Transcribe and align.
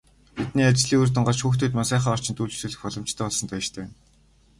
Бидний 0.37 0.67
ажлын 0.69 1.01
үр 1.03 1.09
дүн 1.11 1.25
гарч, 1.27 1.39
хүүхдүүд 1.41 1.75
маань 1.75 1.91
сайхан 1.91 2.13
орчинд 2.15 2.41
үйлчлүүлэх 2.41 2.83
боломжтой 2.85 3.25
болсонд 3.25 3.49
баяртай 3.51 3.81
байна. 3.83 3.93